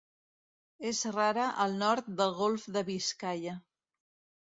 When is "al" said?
1.67-1.77